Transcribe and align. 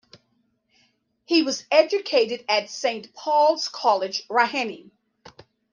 He 1.25 1.43
was 1.43 1.67
educated 1.69 2.43
at 2.49 2.71
Saint 2.71 3.13
Paul's 3.13 3.67
College, 3.67 4.27
Raheny. 4.29 4.89